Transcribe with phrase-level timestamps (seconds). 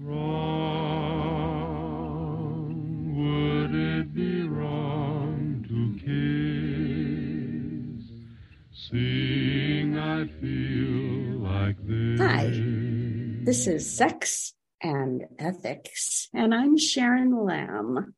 [0.00, 1.64] Wrong,
[3.16, 5.98] would it be wrong to
[7.98, 8.06] kiss?
[8.90, 12.20] Seeing I feel like this.
[12.20, 12.48] Hi,
[13.44, 18.14] this is Sex and Ethics, and I'm Sharon Lamb.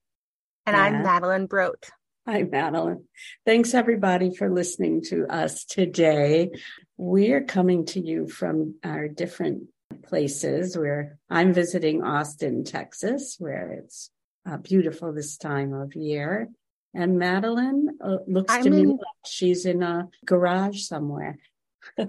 [0.66, 1.88] And I'm Madeline Brote.
[2.26, 3.04] Hi, Madeline.
[3.46, 6.50] Thanks everybody for listening to us today.
[6.98, 9.68] We're coming to you from our different
[10.02, 14.10] places where I'm visiting Austin, Texas, where it's
[14.48, 16.48] uh, beautiful this time of year.
[16.94, 21.38] And Madeline uh, looks I'm to me in- like she's in a garage somewhere.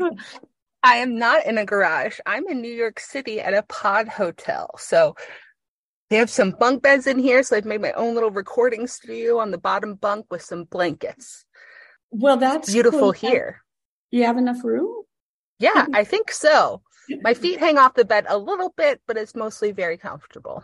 [0.84, 2.20] I am not in a garage.
[2.26, 4.72] I'm in New York City at a pod hotel.
[4.80, 5.16] So
[6.10, 7.44] they have some bunk beds in here.
[7.44, 11.46] So I've made my own little recording studio on the bottom bunk with some blankets.
[12.10, 13.12] Well, that's Beautiful cool.
[13.12, 13.62] here.
[14.10, 15.04] You have enough room?
[15.60, 16.82] Yeah, I think so.
[17.22, 20.64] My feet hang off the bed a little bit, but it's mostly very comfortable.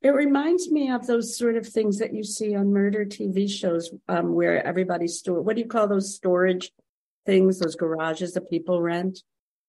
[0.00, 3.90] It reminds me of those sort of things that you see on murder TV shows
[4.08, 5.40] um, where everybody's store.
[5.42, 6.70] What do you call those storage
[7.26, 7.58] things?
[7.58, 9.20] Those garages that people rent?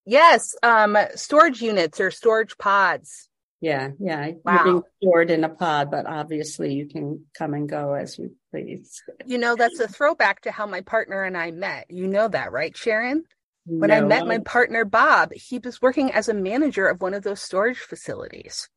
[0.05, 3.29] Yes, um, storage units or storage pods.
[3.61, 4.27] Yeah, yeah.
[4.27, 4.63] You're Wow.
[4.63, 9.01] being stored in a pod, but obviously you can come and go as you please.
[9.25, 11.87] You know, that's a throwback to how my partner and I met.
[11.89, 13.25] You know that, right, Sharon?
[13.65, 17.23] When I met my partner Bob, he was working as a manager of one of
[17.23, 18.69] those storage facilities.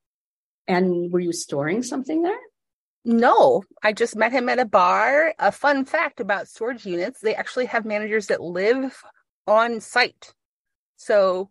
[0.68, 2.38] and were you storing something there?
[3.04, 5.34] No, I just met him at a bar.
[5.38, 9.02] A fun fact about storage units, they actually have managers that live
[9.46, 10.34] on site.
[10.96, 11.50] So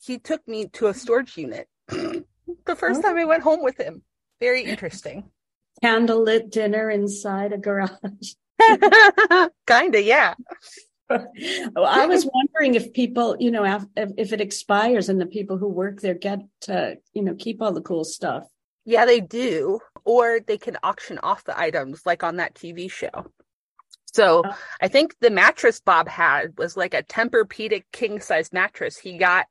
[0.00, 4.02] he took me to a storage unit the first time I went home with him.
[4.40, 5.24] Very interesting.
[5.84, 8.34] Candlelit dinner inside a garage.
[9.66, 10.34] Kinda, yeah.
[11.74, 13.64] Well, I was wondering if people, you know,
[13.96, 17.62] if, if it expires and the people who work there get to, you know, keep
[17.62, 18.44] all the cool stuff.
[18.84, 19.78] Yeah, they do.
[20.04, 23.30] Or they can auction off the items like on that TV show.
[24.12, 24.56] So Oh.
[24.80, 29.46] I think the mattress Bob had was like a Tempur-Pedic king size mattress he got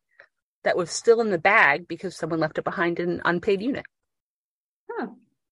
[0.63, 3.85] that was still in the bag because someone left it behind in an unpaid unit.
[4.91, 5.07] Huh,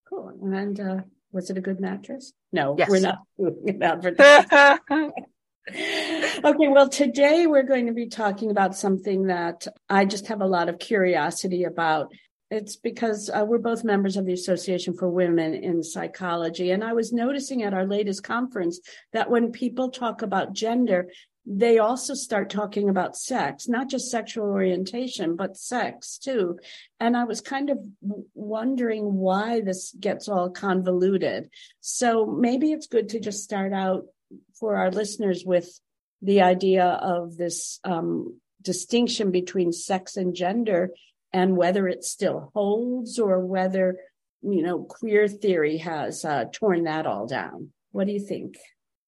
[0.09, 0.33] cool.
[0.41, 2.33] And uh, was it a good mattress?
[2.51, 2.89] No, Yes.
[2.89, 5.11] we're not doing an advertising.
[5.69, 10.47] okay, well, today we're going to be talking about something that I just have a
[10.47, 12.11] lot of curiosity about.
[12.51, 16.71] It's because uh, we're both members of the Association for Women in Psychology.
[16.71, 18.79] And I was noticing at our latest conference
[19.13, 21.07] that when people talk about gender,
[21.45, 26.57] they also start talking about sex, not just sexual orientation, but sex too.
[26.99, 27.79] And I was kind of
[28.33, 31.49] wondering why this gets all convoluted.
[31.81, 34.05] So maybe it's good to just start out
[34.59, 35.79] for our listeners with
[36.21, 40.89] the idea of this um, distinction between sex and gender
[41.33, 43.97] and whether it still holds or whether,
[44.41, 47.71] you know, queer theory has uh, torn that all down.
[47.91, 48.55] What do you think?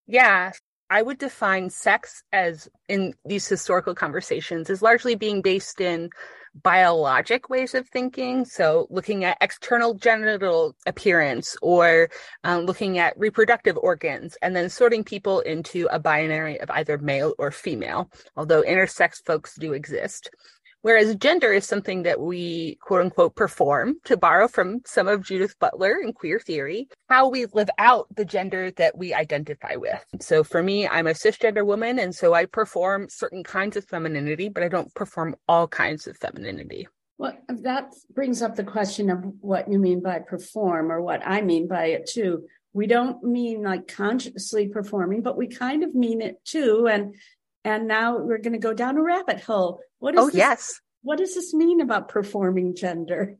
[0.08, 0.52] Yeah,
[0.90, 6.10] I would define sex as in these historical conversations as largely being based in
[6.64, 8.46] biologic ways of thinking.
[8.46, 12.10] So looking at external genital appearance or
[12.44, 17.34] um, looking at reproductive organs and then sorting people into a binary of either male
[17.38, 20.30] or female, although intersex folks do exist.
[20.86, 25.58] Whereas gender is something that we quote unquote perform, to borrow from some of Judith
[25.58, 30.06] Butler and queer theory, how we live out the gender that we identify with.
[30.22, 34.50] So for me, I'm a cisgender woman, and so I perform certain kinds of femininity,
[34.50, 36.88] but I don't perform all kinds of femininity.
[37.18, 41.42] Well, that brings up the question of what you mean by perform or what I
[41.42, 42.46] mean by it too.
[42.74, 46.88] We don't mean like consciously performing, but we kind of mean it too.
[46.88, 47.16] And
[47.66, 49.82] and now we're going to go down a rabbit hole.
[50.00, 50.82] What is Oh, this, yes.
[51.02, 53.36] what does this mean about performing gender?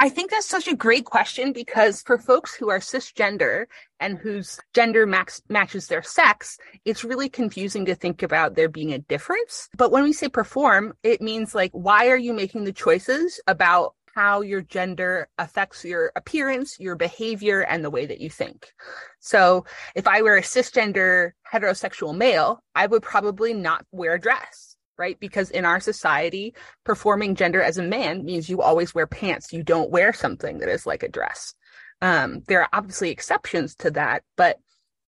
[0.00, 3.66] I think that's such a great question because for folks who are cisgender
[4.00, 8.92] and whose gender max matches their sex, it's really confusing to think about there being
[8.92, 9.68] a difference.
[9.76, 13.94] But when we say perform, it means like, why are you making the choices about
[14.14, 18.72] how your gender affects your appearance, your behavior, and the way that you think?
[19.20, 19.64] So
[19.94, 24.76] if I were a cisgender heterosexual male, I would probably not wear a dress.
[24.98, 25.18] Right.
[25.18, 26.54] Because in our society,
[26.84, 29.52] performing gender as a man means you always wear pants.
[29.52, 31.54] You don't wear something that is like a dress.
[32.02, 34.58] Um, there are obviously exceptions to that, but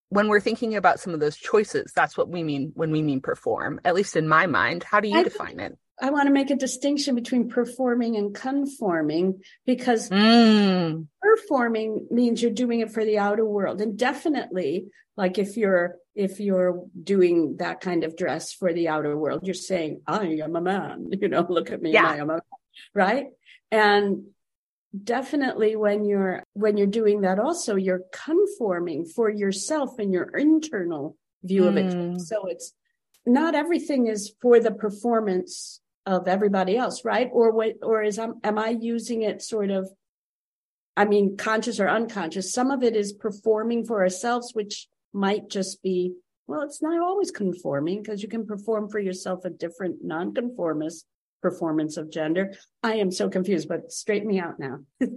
[0.09, 3.21] when we're thinking about some of those choices, that's what we mean when we mean
[3.21, 4.85] perform, at least in my mind.
[4.85, 5.77] How do you I- define it?
[6.01, 12.51] I want to make a distinction between performing and conforming because Mm, performing means you're
[12.51, 14.87] doing it for the outer world and definitely
[15.17, 19.55] like if you're if you're doing that kind of dress for the outer world you're
[19.55, 22.09] saying i am a man you know look at me Yeah.
[22.09, 22.41] i am a man
[22.95, 23.27] right
[23.71, 24.25] and
[25.03, 31.17] definitely when you're when you're doing that also you're conforming for yourself and your internal
[31.43, 32.21] view of it Mm.
[32.21, 32.73] so it's
[33.27, 37.31] not everything is for the performance of everybody else right?
[37.33, 39.91] Or what or is I'm, am i using it sort of
[40.97, 42.53] i mean conscious or unconscious?
[42.53, 46.15] Some of it is performing for ourselves which might just be
[46.47, 51.07] well it's not always conforming because you can perform for yourself a different nonconformist
[51.41, 52.55] performance of gender.
[52.83, 54.81] I am so confused but straighten me out now.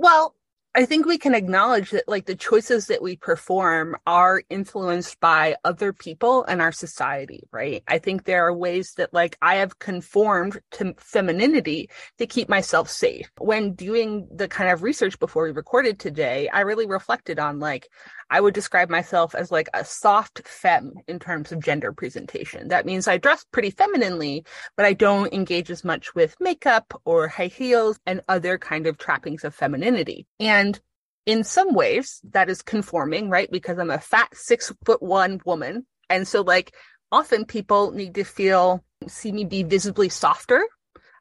[0.00, 0.34] Well,
[0.72, 5.56] I think we can acknowledge that like the choices that we perform are influenced by
[5.64, 7.82] other people and our society, right?
[7.88, 12.88] I think there are ways that like I have conformed to femininity to keep myself
[12.88, 13.32] safe.
[13.38, 17.88] When doing the kind of research before we recorded today, I really reflected on like
[18.30, 22.68] I would describe myself as like a soft femme in terms of gender presentation.
[22.68, 24.44] That means I dress pretty femininely,
[24.76, 28.98] but I don't engage as much with makeup or high heels and other kind of
[28.98, 30.26] trappings of femininity.
[30.38, 30.78] And
[31.26, 33.50] in some ways that is conforming, right?
[33.50, 35.86] Because I'm a fat six foot one woman.
[36.08, 36.72] And so like
[37.10, 40.64] often people need to feel, see me be visibly softer.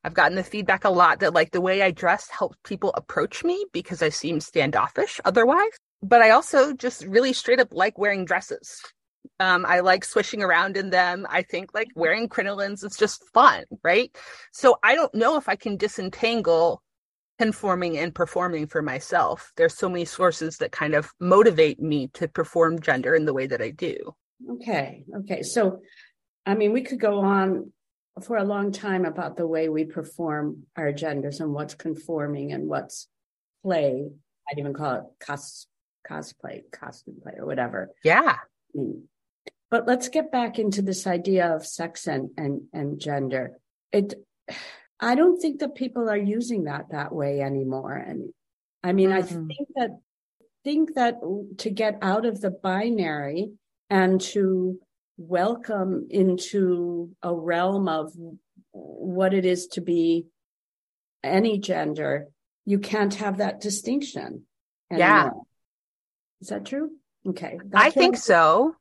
[0.03, 3.43] I've gotten the feedback a lot that like the way I dress helps people approach
[3.43, 5.71] me because I seem standoffish otherwise.
[6.01, 8.81] But I also just really straight up like wearing dresses.
[9.39, 11.27] Um, I like swishing around in them.
[11.29, 14.15] I think like wearing crinolines is just fun, right?
[14.51, 16.81] So I don't know if I can disentangle
[17.37, 19.51] conforming and performing for myself.
[19.55, 23.47] There's so many sources that kind of motivate me to perform gender in the way
[23.47, 24.15] that I do.
[24.51, 25.81] okay okay so
[26.45, 27.71] i mean we could go on
[28.23, 32.67] for a long time about the way we perform our genders and what's conforming and
[32.67, 33.07] what's
[33.63, 34.07] play
[34.49, 35.67] i'd even call it cos
[36.07, 38.37] cosplay costume play or whatever Yeah.
[38.75, 39.03] Mm.
[39.71, 43.59] But let's get back into this idea of sex and, and, and gender.
[43.91, 44.15] It,
[44.99, 47.93] I don't think that people are using that that way anymore.
[47.93, 48.33] And
[48.83, 49.47] I mean, I Mhm.
[49.47, 49.99] think that,
[50.63, 51.15] think that
[51.59, 53.51] to get out of the binary
[53.91, 54.79] and to
[55.17, 58.11] welcome into a realm of
[58.71, 60.25] what it is to be
[61.23, 62.27] any gender,
[62.65, 64.45] you can't have that distinction.
[64.91, 65.25] Yeah.
[65.25, 65.43] anymore.
[66.41, 66.91] Is that true?
[67.27, 67.59] Okay.
[67.73, 68.75] I think so.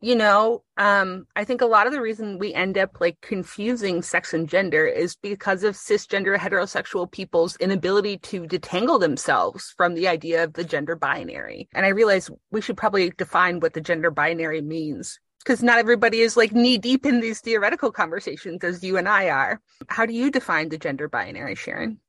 [0.00, 4.02] You know, um, I think a lot of the reason we end up like confusing
[4.02, 10.06] sex and gender is because of cisgender heterosexual people's inability to detangle themselves from the
[10.06, 11.68] idea of the gender binary.
[11.74, 16.20] And I realize we should probably define what the gender binary means because not everybody
[16.20, 19.60] is like knee deep in these theoretical conversations as you and I are.
[19.88, 22.00] How do you define the gender binary, Sharon?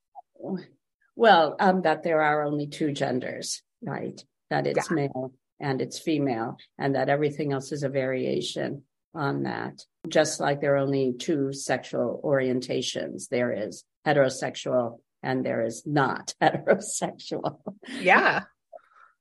[1.16, 4.22] Well, um, that there are only two genders, right?
[4.50, 8.84] That it's male and it's female, and that everything else is a variation
[9.14, 9.84] on that.
[10.08, 16.34] Just like there are only two sexual orientations, there is heterosexual and there is not
[16.42, 17.60] heterosexual.
[18.00, 18.44] Yeah.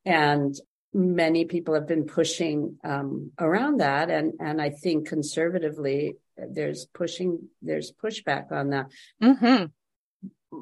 [0.04, 0.54] And
[0.92, 7.48] many people have been pushing um, around that, and and I think conservatively, there's pushing,
[7.60, 8.86] there's pushback on that
[9.20, 9.64] hmm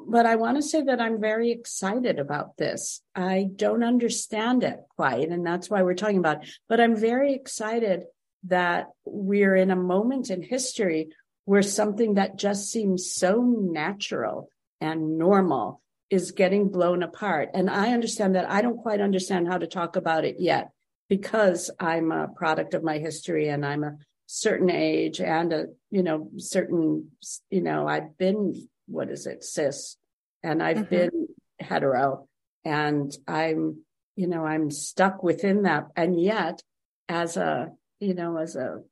[0.07, 3.01] but I want to say that I'm very excited about this.
[3.15, 6.49] I don't understand it quite, and that's why we're talking about it.
[6.67, 8.03] But I'm very excited
[8.45, 11.09] that we're in a moment in history
[11.45, 14.49] where something that just seems so natural
[14.81, 17.49] and normal is getting blown apart.
[17.53, 20.71] And I understand that I don't quite understand how to talk about it yet
[21.09, 23.97] because I'm a product of my history and I'm a
[24.27, 27.11] certain age and a, you know, certain,
[27.49, 29.97] you know, I've been what is it, cis,
[30.43, 30.89] and I've Mhm.
[30.89, 31.27] been
[31.59, 32.27] hetero,
[32.63, 35.87] and I'm, you know, I'm stuck within that.
[35.95, 36.61] And yet,
[37.09, 38.83] as a, you know, as a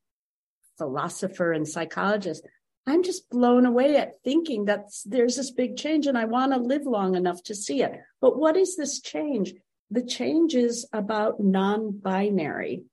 [0.78, 2.46] philosopher and psychologist,
[2.86, 6.60] I'm just blown away at thinking that there's this big change and I want to
[6.60, 7.94] live long enough to see it.
[8.20, 9.54] But what is this change?
[9.90, 12.84] The change is about non binary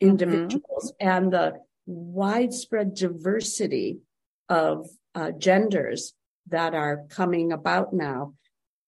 [0.00, 4.00] individuals and the widespread diversity
[4.48, 6.14] of uh, genders
[6.48, 8.34] that are coming about now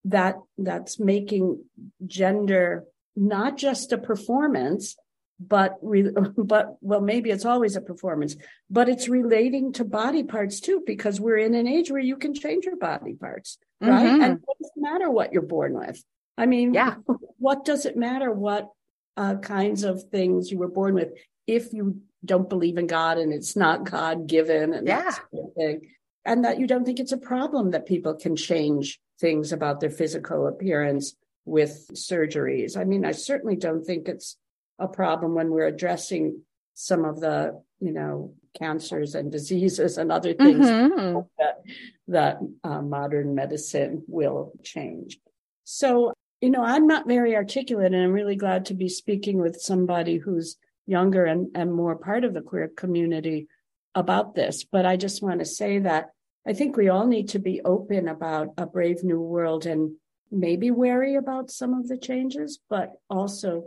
[0.04, 1.62] that that's making
[2.06, 2.84] gender
[3.16, 4.96] not just a performance
[5.40, 8.36] but re- but well maybe it's always a performance
[8.70, 12.34] but it's relating to body parts too because we're in an age where you can
[12.34, 14.22] change your body parts right Mhm.
[14.24, 16.02] and it matter what you're born with
[16.36, 16.96] i mean Yeah.
[17.38, 18.68] what does it matter what
[19.16, 21.12] uh, kinds of things you were born with
[21.46, 25.10] if you don't believe in god and it's not god given and Yeah.
[25.10, 25.90] sort of thing
[26.24, 29.90] and that you don't think it's a problem that people can change things about their
[29.90, 31.14] physical appearance
[31.44, 32.76] with surgeries.
[32.76, 34.36] I mean, I certainly don't think it's
[34.78, 36.42] a problem when we're addressing
[36.74, 41.20] some of the, you know, cancers and diseases and other things Mm-hmm.
[41.38, 41.60] that
[42.08, 45.18] that uh, modern medicine will change.
[45.64, 49.60] So, you know, I'm not very articulate, and I'm really glad to be speaking with
[49.60, 53.48] somebody who's younger and, and more part of the queer community
[53.94, 54.64] about this.
[54.64, 56.10] But I just want to say that
[56.46, 59.96] I think we all need to be open about a brave new world and
[60.30, 63.64] maybe wary about some of the changes, but also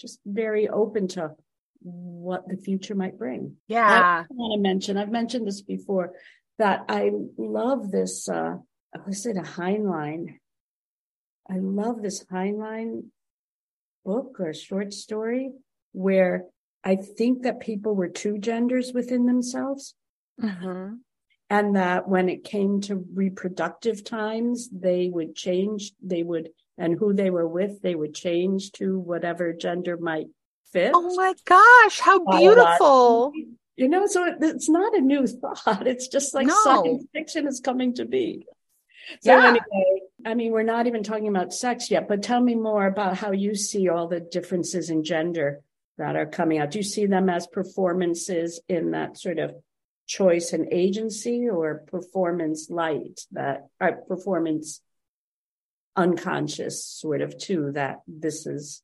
[0.00, 1.36] just very open to
[1.80, 3.56] what the future might bring.
[3.68, 4.24] Yeah.
[4.24, 6.14] I want to mention, I've mentioned this before,
[6.58, 8.56] that I love this, uh,
[9.06, 10.38] was it a Heinlein?
[11.48, 13.04] I love this Heinlein
[14.04, 15.52] book or short story
[15.92, 16.46] where
[16.82, 19.94] I think that people were two genders within themselves.
[20.40, 21.00] Mhm.
[21.48, 27.12] And that when it came to reproductive times, they would change, they would, and who
[27.12, 30.26] they were with, they would change to whatever gender might
[30.72, 30.90] fit.
[30.94, 33.32] Oh my gosh, how beautiful.
[33.76, 35.86] You know, so it- it's not a new thought.
[35.86, 36.54] It's just like No.
[36.64, 38.46] science fiction is coming to be.
[39.20, 39.46] So Yeah.
[39.46, 43.16] anyway, I mean, we're not even talking about sex yet, but tell me more about
[43.16, 45.60] how you see all the differences in gender
[45.98, 46.72] that are coming out.
[46.72, 49.54] Do you see them as performances in that sort of
[50.06, 54.80] choice and agency or performance light that or performance
[55.96, 58.82] unconscious sort of too that this is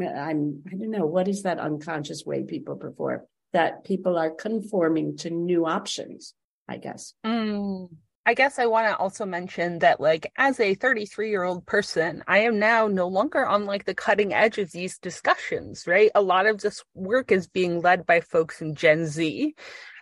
[0.00, 5.16] I'm I don't know what is that unconscious way people perform that people are conforming
[5.18, 6.34] to new options
[6.68, 7.88] I guess Mm.
[8.28, 12.24] I guess I want to also mention that, like, as a 33 year old person,
[12.26, 16.10] I am now no longer on like the cutting edge of these discussions, right?
[16.16, 19.54] A lot of this work is being led by folks in Gen Z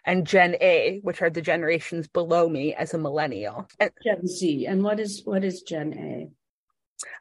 [0.06, 3.68] and Gen A, which are the generations below me as a millennial.
[3.78, 6.30] And Gen Z and what is what is Gen A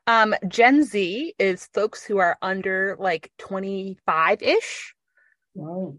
[0.07, 4.95] um, Gen Z is folks who are under like 25 ish.
[5.53, 5.97] wow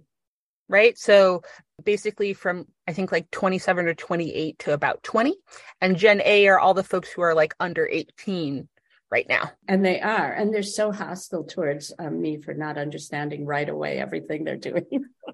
[0.69, 0.97] right?
[0.97, 1.43] So
[1.83, 5.35] basically from I think like 27 or 28 to about 20.
[5.81, 8.69] And Gen A are all the folks who are like under 18
[9.11, 9.51] right now.
[9.69, 13.99] and they are and they're so hostile towards um, me for not understanding right away
[13.99, 14.85] everything they're doing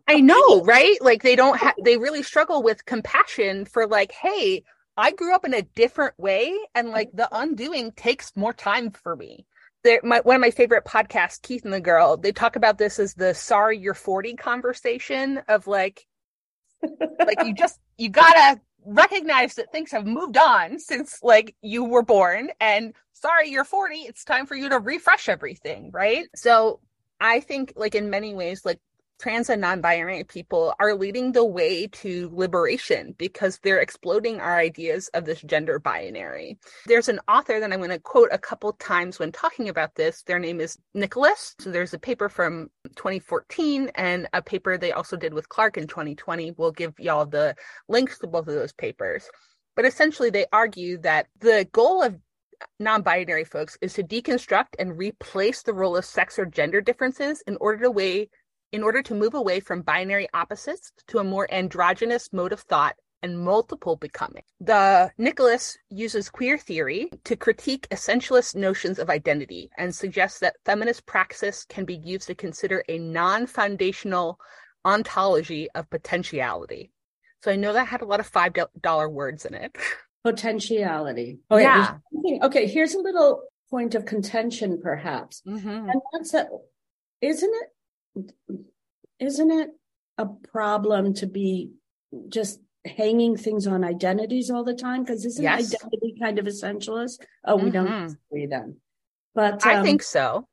[0.07, 0.97] I know, right?
[1.01, 4.65] Like they don't have they really struggle with compassion for like, hey,
[4.97, 9.17] I grew up in a different way and like the undoing takes more time for
[9.17, 9.47] me.
[10.03, 13.15] My, one of my favorite podcasts, Keith and the Girl, they talk about this as
[13.15, 16.07] the sorry you're 40 conversation of like,
[17.27, 22.03] like you just you gotta recognize that things have moved on since like you were
[22.03, 22.51] born.
[22.61, 26.27] And sorry you're 40 it's time for you to refresh everything right?
[26.35, 26.81] So
[27.21, 28.81] i think like in many ways like
[29.21, 35.09] trans and non-binary people are leading the way to liberation because they're exploding our ideas
[35.15, 36.59] of this gender binary.
[36.87, 40.23] There's an author that i'm going to quote a couple times when talking about this.
[40.23, 41.55] Their name is nicholas.
[41.61, 45.87] So there's a paper from 2014 and a paper they also did with clark in
[45.87, 47.55] 2020 we'll give y'all the
[47.89, 49.29] links to both of those papers.
[49.77, 52.19] But essentially they argue that the goal of
[52.79, 57.57] non-binary folks is to deconstruct and replace the role of sex or gender differences in
[57.61, 58.29] order to way
[58.73, 62.97] in order to move away from binary opposites to a more androgynous mode of thought
[63.23, 64.43] and multiple becoming.
[64.61, 71.05] The Nicholas uses queer theory to critique essentialist notions of identity and suggests that feminist
[71.05, 74.39] praxis can be used to consider a non-foundational
[74.87, 76.93] ontology of potentiality.
[77.43, 79.77] So I know that had a lot of five dollar words in it.
[80.25, 81.97] potentiality okay, Yeah.
[82.43, 85.91] okay here's a little point of contention perhaps Mhm.
[85.91, 86.49] And that's that,
[87.23, 87.69] isn't it,
[89.19, 89.71] isn't it
[90.19, 91.73] a problem to be
[92.29, 95.03] just hanging things on identities all the time?
[95.05, 95.75] Because isn't Yes.
[95.75, 97.21] identity kind of essentialist?
[97.45, 98.07] Oh, we don't Mhm.
[98.09, 98.81] disagree then.
[99.35, 100.49] But I um, think so.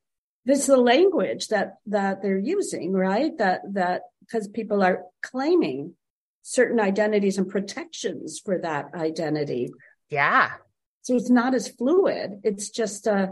[0.45, 3.35] this is the language that that they're using, right?
[3.37, 5.95] That that because people are claiming
[6.43, 9.69] certain identities and protections for that identity.
[10.09, 10.51] Yeah.
[11.01, 12.41] So it's not as fluid.
[12.43, 13.27] It's just uh,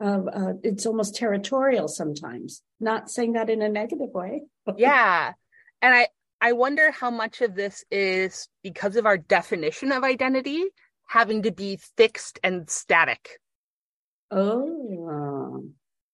[0.00, 2.62] uh, uh, it's almost territorial sometimes.
[2.80, 4.42] Not saying that in a negative way.
[4.76, 5.32] Yeah.
[5.80, 6.08] And I
[6.40, 10.64] I wonder how much of this is because of our definition of identity
[11.06, 13.38] having to be fixed and static.
[14.30, 15.64] Oh,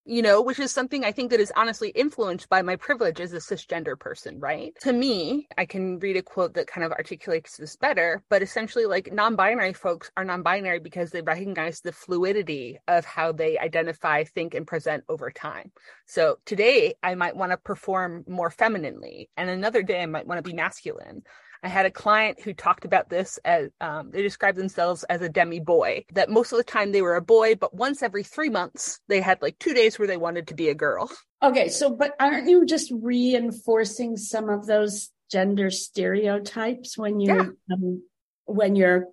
[0.04, 3.32] you know, which is something I think that is honestly influenced by my privilege as
[3.32, 4.74] a cisgender person, right?
[4.80, 8.86] To me, I can read a quote that kind of articulates this better, but essentially,
[8.86, 13.58] like non binary folks are non binary because they recognize the fluidity of how they
[13.58, 15.70] identify, think, and present over time.
[16.06, 20.44] So today, I might want to perform more femininely, and another day, I might want
[20.44, 21.22] to be masculine.
[21.62, 25.28] I had a client who talked about this as um, they described themselves as a
[25.28, 28.48] demi boy, that most of the time they were a boy, but once every three
[28.50, 31.10] months, they had like two days where they wanted to be a girl.
[31.40, 37.74] Okay, so, but aren't you just reinforcing some of those gender stereotypes when you, Yeah.
[37.74, 38.02] um,
[38.44, 39.06] when you're,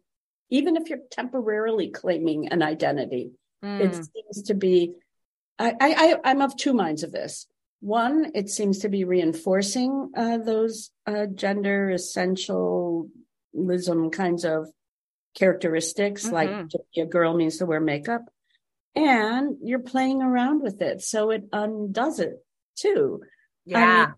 [0.50, 3.32] even if you're temporarily claiming an identity?
[3.62, 4.94] It Mm, seems to be,
[5.60, 7.46] I, I, I'm of two minds of this.
[7.82, 13.10] One, it seems to be reinforcing uh, those uh, gender essentialism
[14.12, 14.68] kinds of
[15.38, 16.70] characteristics, like Mhm.
[16.72, 18.24] to be a girl means to wear makeup,
[18.96, 22.46] and you're playing around with it, so it undoes it
[22.76, 23.22] too.
[23.66, 24.12] yeah.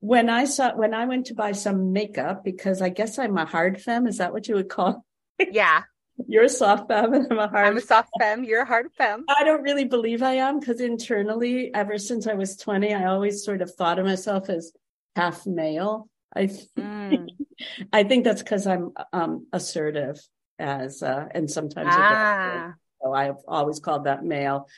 [0.00, 3.44] When I saw when I went to buy some makeup, because I guess I'm a
[3.46, 5.04] hard femme, is that what you would call?
[5.40, 5.82] yeah.
[6.26, 7.66] You're a soft femme, and I'm a hard.
[7.66, 8.44] I'm a soft femme.
[8.44, 9.24] You're a hard femme.
[9.28, 13.44] I don't really believe I am because internally, ever since I was 20, I always
[13.44, 14.72] sort of thought of myself as
[15.16, 16.08] half male.
[16.34, 16.46] I
[16.76, 17.28] Mm.
[17.92, 20.20] I think that's because I'm um, assertive
[20.58, 21.90] as uh, and sometimes.
[21.92, 24.68] Ah, So I've always called that male,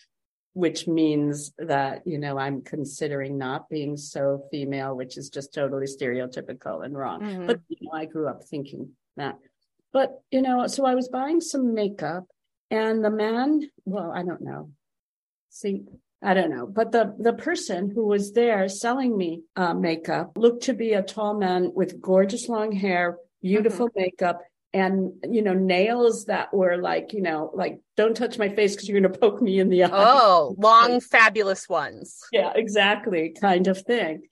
[0.53, 5.87] which means that you know I'm considering not being so female, which is just totally
[5.87, 7.21] stereotypical and wrong.
[7.23, 7.47] Mhm.
[7.47, 9.37] But you know, I grew up thinking that.
[9.93, 12.27] But you know, so I was buying some makeup,
[12.71, 14.71] and the man, well, I don't know.
[15.51, 15.83] See,
[16.23, 20.65] I don't know, but the the person who was there selling me uh, makeup looked
[20.65, 24.43] to be a tall man with gorgeous long hair, beautiful makeup,
[24.73, 28.89] and you know nails that were like you know like don't touch my face because
[28.89, 29.89] you're going to poke me in the eye.
[29.93, 32.19] oh, long, fabulous ones.
[32.33, 34.23] Yeah, exactly, kind of thing.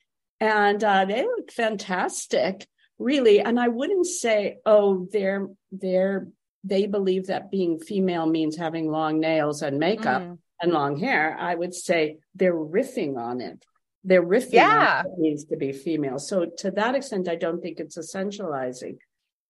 [0.41, 2.67] And uh, they look fantastic,
[2.99, 3.40] really.
[3.40, 6.28] And I wouldn't say, oh, they're they're
[6.64, 10.38] they believe that being female means having long nails and makeup Mm.
[10.61, 11.37] and long hair.
[11.38, 13.64] I would say they're riffing on it.
[14.05, 15.02] They're riffing Yeah.
[15.07, 16.19] on means to be female.
[16.19, 18.99] So to that extent, I don't think it's essentializing.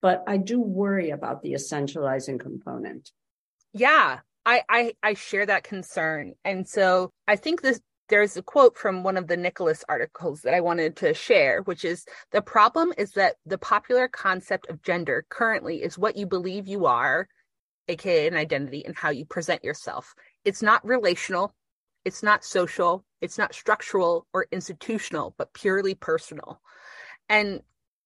[0.01, 3.11] But I do worry about the essentializing component.
[3.73, 7.81] Yeah, I, I I share that concern, and so I think this.
[8.09, 11.85] There's a quote from one of the Nicholas articles that I wanted to share, which
[11.85, 16.67] is the problem is that the popular concept of gender currently is what you believe
[16.67, 17.29] you are,
[17.89, 20.15] aka an identity, and how you present yourself.
[20.45, 21.55] It's not relational,
[22.05, 26.61] it's not social, it's not structural or institutional, but purely personal.
[27.29, 27.61] And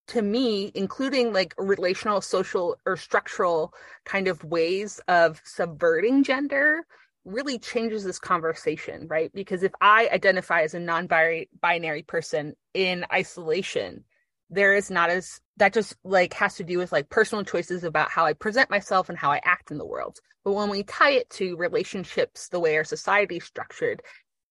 [0.08, 3.72] to me, including like relational, social, or structural
[4.04, 6.84] kind of ways of subverting gender
[7.24, 9.30] really changes this conversation, right?
[9.32, 14.04] Because if I identify as a non-binary person in isolation,
[14.50, 18.10] there is not as that just like has to do with like personal choices about
[18.10, 20.18] how I present myself and how I act in the world.
[20.44, 24.02] But when we tie it to relationships, the way our society is structured,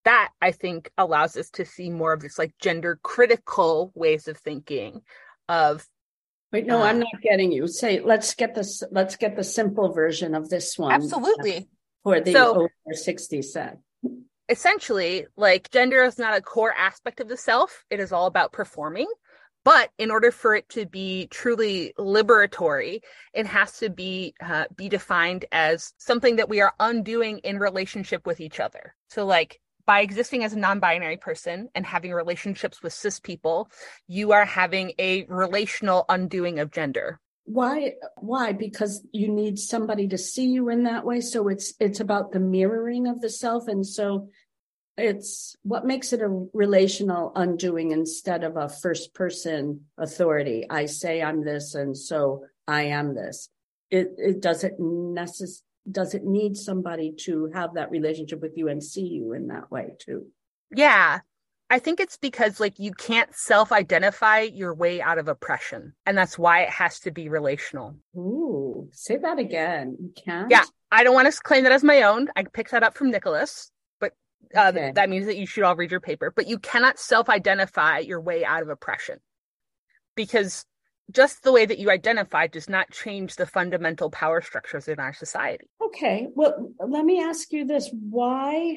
[0.04, 4.38] that I think allows us to see more of this like gender critical ways of
[4.38, 5.02] thinking
[5.48, 5.86] of
[6.52, 7.66] Wait, no, Uh, I'm not getting you.
[7.66, 8.82] Say, let's get this.
[8.90, 10.92] Let's get the simple version of this one.
[10.92, 11.68] absolutely
[12.04, 13.78] For the So- over 60 set.
[14.48, 17.84] essentially like gender is not a core aspect of the self.
[17.90, 19.06] It is all about performing.
[19.64, 23.00] But in order for it to be truly liberatory
[23.32, 28.26] it has to be uh, be defined as something that we are undoing in relationship
[28.26, 28.94] with each other.
[29.08, 33.70] So like by existing as a non-binary person and having relationships with cis people
[34.08, 37.94] you are having a relational undoing of gender Why?
[38.16, 38.52] Why?
[38.52, 41.20] Because you need somebody to see you in that way.
[41.20, 44.28] So it's it's about the mirroring of the self, and so
[44.96, 50.66] it's what makes it a relational undoing instead of a first person authority.
[50.68, 53.48] I say I'm this, and so I am this.
[53.90, 58.82] It it doesn't necess- does it need somebody to have that relationship with you and
[58.82, 60.26] see you in that way too.
[60.74, 61.20] Yeah.
[61.72, 65.94] I think it's because like you can't self-identify your way out of oppression.
[66.04, 67.96] And that's why it has to be relational.
[68.14, 69.96] Ooh, say that again.
[69.98, 70.50] You can't.
[70.50, 70.64] Yeah.
[70.90, 72.28] I don't want to claim that as my own.
[72.36, 74.12] I picked that up from Nicholas, but
[74.54, 74.92] uh, Okay.
[74.94, 76.30] that means that you should all read your paper.
[76.30, 79.20] But you cannot self-identify your way out of oppression
[80.14, 80.66] because
[81.10, 85.14] just the way that you identify does not change the fundamental power structures in our
[85.14, 85.70] society.
[85.86, 86.28] Okay.
[86.34, 87.88] Well, let me ask you this.
[87.92, 88.76] Why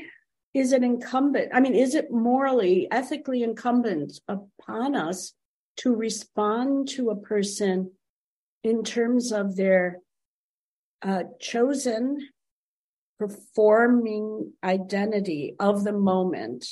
[0.56, 1.52] is it incumbent?
[1.54, 5.34] I mean, is it morally, ethically incumbent upon us
[5.78, 7.92] to respond to a person
[8.64, 10.00] in terms of their
[11.02, 12.30] uh, chosen
[13.20, 16.66] performing identity of the moment?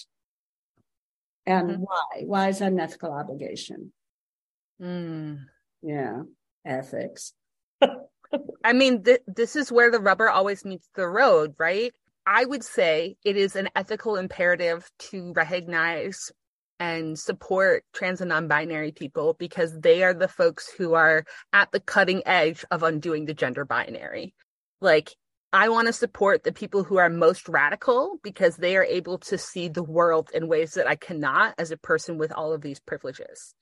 [1.46, 1.80] And Mhm.
[1.80, 2.24] why?
[2.26, 3.92] Why is that an ethical obligation?
[4.82, 5.46] Mm.
[5.82, 6.24] Yeah.
[6.64, 7.34] Ethics.
[8.64, 11.94] I mean, th- this is where the rubber always meets the road, right?
[12.26, 16.32] I would say it is an ethical imperative to recognize
[16.80, 21.80] and support trans and non-binary people because they are the folks who are at the
[21.80, 24.34] cutting edge of undoing the gender binary.
[24.82, 25.16] Like
[25.52, 29.38] I want to support the people who are most radical because they are able to
[29.38, 32.80] see the world in ways that I cannot as a person with all of these
[32.80, 33.54] privileges.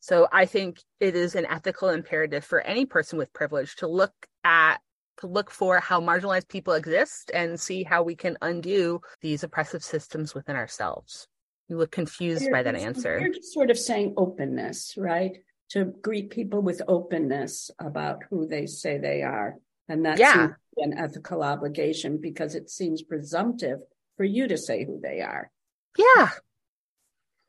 [0.00, 4.12] So I think it is an ethical imperative for any person with privilege to look
[4.44, 4.76] at
[5.18, 9.82] to look for how marginalized people exist and see how we can undo these oppressive
[9.82, 11.28] systems within ourselves.
[11.68, 13.18] You look confused you're, by that answer.
[13.20, 15.38] You're just sort of saying openness, right?
[15.70, 19.56] To greet people with openness about who they say they are.
[19.88, 20.48] And that's yeah.
[20.78, 23.80] an ethical obligation because it seems presumptive
[24.16, 25.50] for you to say who they are.
[25.96, 26.28] Yeah.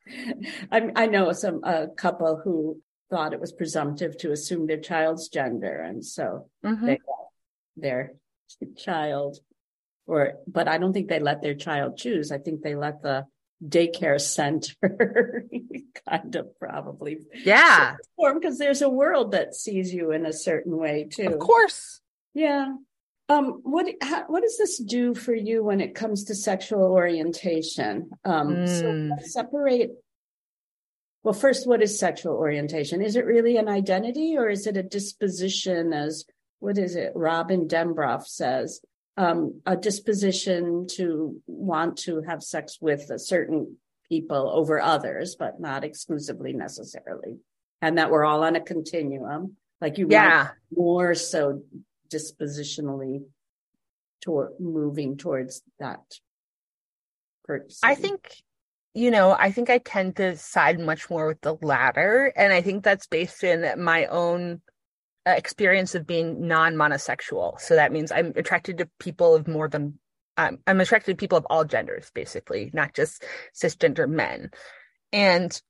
[0.71, 5.29] I, I know some a couple who thought it was presumptive to assume their child's
[5.29, 6.85] gender, and so mm-hmm.
[6.85, 6.99] they
[7.81, 8.13] their
[8.77, 9.37] child,
[10.05, 12.31] or but I don't think they let their child choose.
[12.31, 13.25] I think they let the
[13.65, 15.45] daycare center
[16.09, 20.77] kind of probably yeah form because there's a world that sees you in a certain
[20.77, 21.99] way too of course
[22.33, 22.73] yeah
[23.27, 28.09] um what how, what does this do for you when it comes to sexual orientation
[28.23, 28.79] um mm.
[28.79, 29.25] so hmm.
[29.25, 29.91] separate
[31.23, 34.83] well first what is sexual orientation is it really an identity or is it a
[34.83, 36.23] disposition as
[36.59, 38.81] what is it Robin Dembroff says
[39.17, 43.75] um, a disposition to want to have sex with a certain
[44.07, 47.37] people over others, but not exclusively necessarily.
[47.81, 49.57] And that we're all on a continuum.
[49.81, 50.49] Like you yeah.
[50.75, 51.63] more so
[52.09, 53.23] dispositionally
[54.21, 55.99] toward moving towards that
[57.43, 57.77] person.
[57.83, 58.41] I think,
[58.93, 62.31] you know, I think I tend to side much more with the latter.
[62.35, 64.61] And I think that's based in my own
[65.25, 67.59] experience of being non-monosexual.
[67.59, 69.99] So that means I'm attracted to people of more than
[70.37, 74.51] um, I'm attracted to people of all genders, basically, not just cisgender men.
[75.11, 75.61] And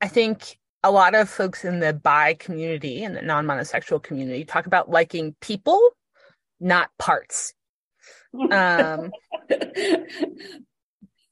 [0.00, 4.66] I think a lot of folks in the bi community and the non-monosexual community talk
[4.66, 5.80] about liking people,
[6.58, 7.54] not parts.
[8.50, 9.12] Um,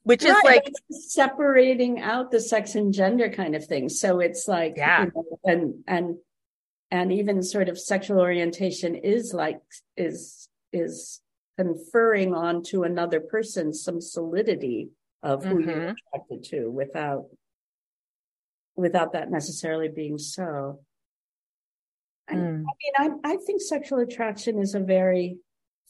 [0.03, 3.89] which is right, like separating out the sex and gender kind of thing.
[3.89, 6.17] So it's like, yeah, you know, and and
[6.95, 9.59] and even sort of sexual orientation is like
[9.97, 11.21] is is
[11.57, 14.89] conferring onto another person some solidity
[15.21, 15.69] of who mm-hmm.
[15.69, 17.25] you're attracted to without
[18.75, 20.79] without that necessarily being so
[22.31, 22.33] mm.
[22.33, 25.37] I mean, I, I think sexual attraction is a very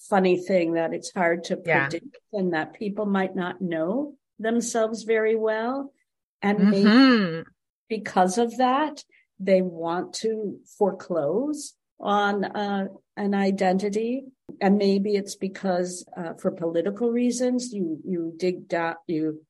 [0.10, 2.40] funny thing that it's hard to predict yeah.
[2.40, 5.92] and that people might not know themselves very well.
[6.42, 6.72] And mm-hmm.
[6.72, 7.44] maybe
[7.90, 9.04] because of that,
[9.40, 14.26] they want to foreclose on uh, an identity.
[14.62, 19.42] And maybe it's because uh, for political reasons you you dig down you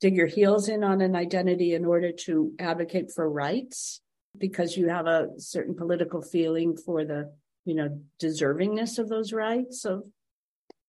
[0.00, 4.00] dig your heels in on an identity in order to advocate for rights
[4.36, 7.32] because you have a certain political feeling for the
[7.64, 9.84] you know deservingness of those rights.
[9.84, 10.04] Of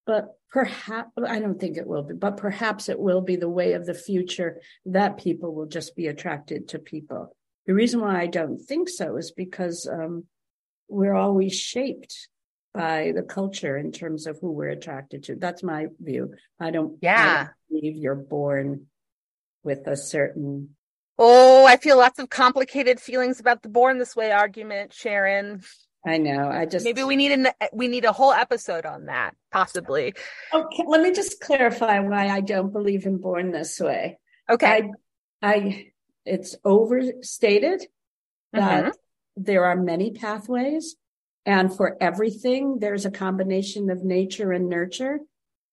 [0.05, 3.73] but perhaps i don't think it will be but perhaps it will be the way
[3.73, 7.35] of the future that people will just be attracted to people
[7.65, 10.25] the reason why I don't think so is because um,
[10.87, 12.27] we're always shaped
[12.73, 15.35] by the culture in terms of who we're attracted to.
[15.35, 16.33] That's my view.
[16.59, 17.23] I don't, yeah.
[17.23, 18.87] I don't believe you're born
[19.63, 20.75] with a certain.
[21.17, 25.61] Oh, I feel lots of complicated feelings about the born this way argument, Sharon.
[26.05, 26.49] I know.
[26.49, 30.15] I just maybe we need an we need a whole episode on that, possibly.
[30.51, 34.17] Okay, let me just clarify why I don't believe in born this way.
[34.49, 34.89] Okay.
[35.43, 35.90] I, I
[36.25, 37.85] it's overstated
[38.53, 39.43] that mm-hmm.
[39.43, 40.95] there are many pathways
[41.45, 45.19] and for everything there's a combination of nature and nurture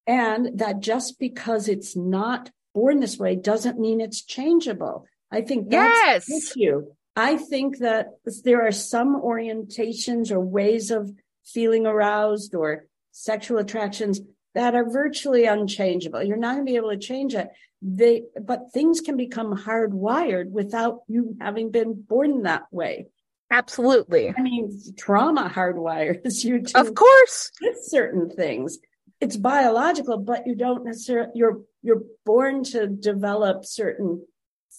[0.06, 5.70] and that just because it's not born this way doesn't mean it's changeable i think
[5.70, 6.26] that's yes.
[6.26, 8.08] the issue i think that
[8.44, 11.10] there are some orientations or ways of
[11.44, 14.20] feeling aroused or sexual attractions
[14.54, 17.48] that are virtually unchangeable you're not going to be able to change it
[17.80, 23.06] they but things can become hardwired without you having been born that way.
[23.50, 24.34] Absolutely.
[24.36, 27.50] I mean trauma hardwires you to of course.
[27.60, 28.78] with certain things.
[29.20, 34.26] It's biological but you don't necessarily you're you're born to develop certain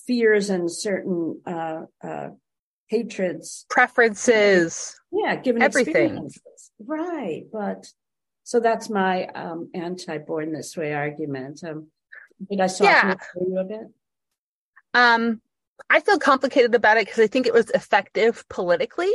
[0.05, 2.29] fears and certain uh uh
[2.87, 3.65] hatreds.
[3.69, 4.99] Preferences.
[5.11, 6.29] Yeah given everything.
[6.79, 7.87] right but
[8.43, 11.63] so that's my um anti-born this way argument.
[11.63, 11.87] Um
[12.47, 13.11] did I soften yeah.
[13.13, 13.87] it for you a bit?
[14.93, 15.41] Um,
[15.89, 19.11] I feel complicated about it because I think it was effective politically.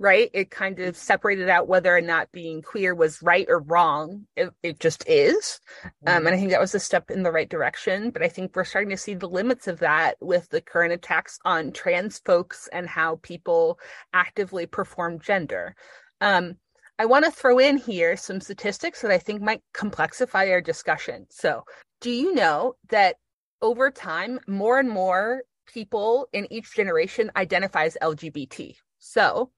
[0.00, 0.30] right?
[0.32, 4.26] It kind of separated out whether or not being queer was right or wrong.
[4.34, 5.60] It, it just is.
[6.06, 8.08] Um, and I think that was a step in the right direction.
[8.08, 11.38] But I think we're starting to see the limits of that with the current attacks
[11.44, 13.78] on trans folks and how people
[14.14, 15.76] actively perform gender.
[16.22, 16.56] Um,
[17.00, 21.24] I want to throw in here some statistics that I think might complexify our discussion.
[21.30, 21.64] So,
[22.02, 23.16] do you know that
[23.62, 28.74] over time, more and more people in each generation identify as LGBT?
[28.98, 29.50] So,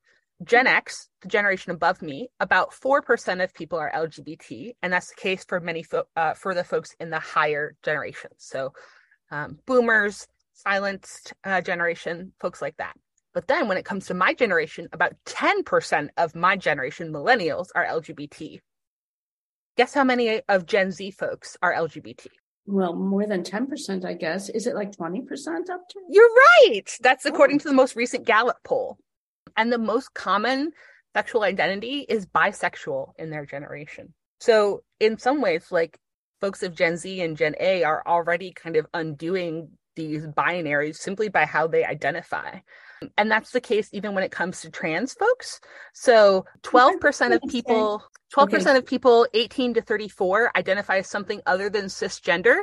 [0.45, 5.21] Gen X, the generation above me, about 4% of people are LGBT, and that's the
[5.21, 8.37] case for many fo- uh, for the folks in the higher generations.
[8.39, 8.73] So,
[9.33, 12.95] um, boomers, silenced uh, generation, folks like that.
[13.35, 17.87] But then when it comes to my generation, about 10% of my generation, millennials, are
[17.87, 18.61] LGBT.
[19.77, 22.27] Guess how many of Gen Z folks are LGBT?
[22.67, 24.49] Well, more than 10%, I guess.
[24.49, 25.23] Is it like 20%
[25.71, 26.01] up to?
[26.11, 26.85] You're right.
[27.01, 27.31] That's oh.
[27.31, 28.99] according to the most recent Gallup poll.
[29.57, 30.73] And the most common
[31.15, 34.15] sexual identity is bisexual in their generation.
[34.41, 35.99] So, in some ways, like
[36.41, 41.29] folks of Gen Z and Gen A are already kind of undoing these binaries simply
[41.29, 42.59] by how they identify.
[43.17, 45.61] And that's the case even when it comes to trans folks.
[45.95, 48.03] So 12% of people,
[48.35, 48.77] 12% okay.
[48.77, 52.59] of people 18 to 34 identify as something other than cisgender,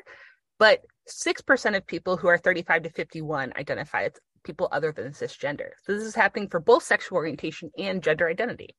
[0.57, 4.11] but 6% of people who are 35 to 51 identify as
[4.43, 5.69] people other than cisgender.
[5.83, 8.75] So this is happening for both sexual orientation and gender identity.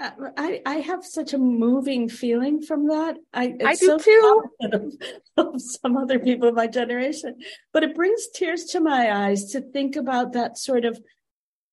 [0.00, 3.16] I, I have such a moving feeling from that.
[3.34, 4.44] I, I do so too.
[4.62, 4.94] Of,
[5.36, 7.36] of some other people of my generation,
[7.72, 10.98] but it brings tears to my eyes to think about that sort of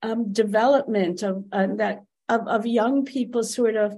[0.03, 3.97] um, development of uh, that of, of young people sort of.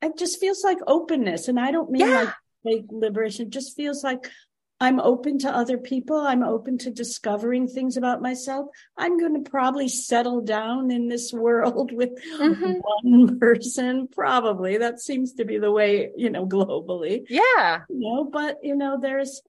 [0.00, 2.32] It just feels like openness, and I don't mean yeah.
[2.64, 3.46] like liberation.
[3.46, 4.30] It just feels like
[4.80, 6.16] I'm open to other people.
[6.16, 8.68] I'm open to discovering things about myself.
[8.96, 12.78] I'm going to probably settle down in this world with mm-hmm.
[13.12, 14.78] one person, probably.
[14.78, 17.26] That seems to be the way, you know, globally.
[17.28, 17.80] Yeah.
[17.90, 19.42] You know, but, you know, there's,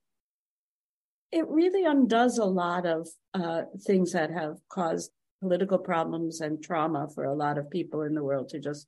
[1.31, 7.07] it really undoes a lot of uh, things that have caused political problems and trauma
[7.15, 8.85] for a lot of people in the world to just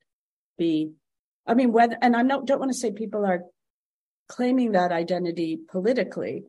[0.57, 0.91] be
[1.45, 3.41] I mean, whether, and I don't, don't want to say people are
[4.27, 6.43] claiming that identity politically.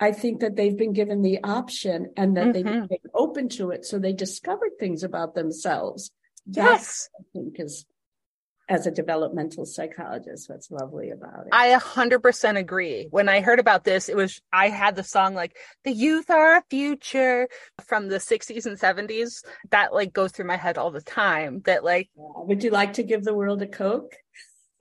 [0.00, 2.52] I think that they've been given the option and that mm-hmm.
[2.52, 3.84] they've been open to it.
[3.84, 6.10] So they discovered things about themselves.
[6.46, 7.08] Yes.
[7.18, 7.86] I think is
[8.68, 11.48] as a developmental psychologist, what's lovely about it.
[11.52, 13.08] I 100% agree.
[13.10, 16.54] When I heard about this, it was, I had the song like, the youth are
[16.54, 17.48] our future
[17.86, 19.44] from the 60s and 70s.
[19.70, 21.60] That like goes through my head all the time.
[21.66, 24.14] That like, would you like to give the world a Coke?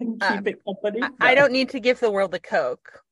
[0.05, 1.01] And uh, keep uh, it company.
[1.19, 3.03] I, I don't need to give the world a Coke.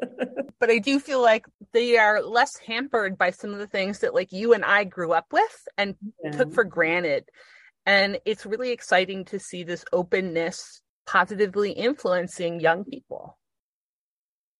[0.60, 4.14] but I do feel like they are less hampered by some of the things that
[4.14, 6.30] like you and I grew up with and yeah.
[6.32, 7.24] took for granted.
[7.84, 13.38] And it's really exciting to see this openness positively influencing young people.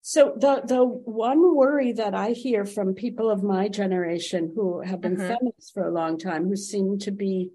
[0.01, 5.03] So the the one worry that I hear from people of my generation who have
[5.03, 5.29] been mm-hmm.
[5.29, 7.51] feminists for a long time, who seem to be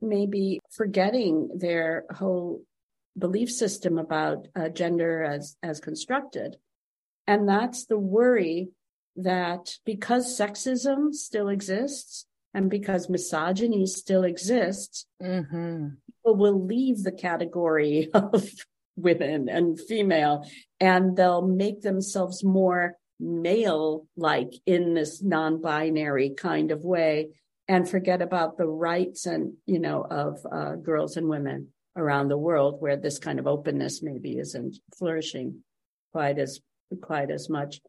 [0.00, 2.62] maybe forgetting their whole
[3.18, 6.56] belief system about uh, gender as as constructed
[7.26, 8.70] and that's the worry
[9.16, 15.88] that because sexism still exists and because misogyny still exists mm-hmm.
[16.06, 18.48] people will leave the category of
[18.96, 20.44] women and female
[20.80, 27.28] and they'll make themselves more male like in this non-binary kind of way
[27.66, 32.38] and forget about the rights and you know of uh, girls and women around the
[32.38, 35.62] world where this kind of openness maybe isn't flourishing
[36.12, 36.60] quite as
[37.02, 37.80] quite as much.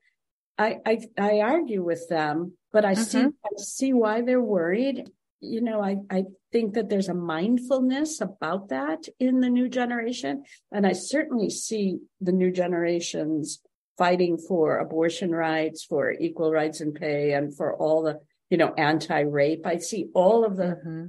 [0.57, 3.03] I I, I argue with them, but I mm-hmm.
[3.03, 5.09] see I see why they're worried.
[5.41, 10.43] You know, I, I think that there's a mindfulness about that in the new generation.
[10.69, 13.61] And I certainly see the new generations
[13.97, 18.19] fighting for abortion rights, for equal rights and pay, and for all the,
[18.49, 19.65] you know, anti-rape.
[19.65, 21.05] I see all of the mm-hmm